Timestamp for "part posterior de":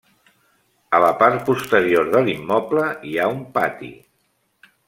1.19-2.23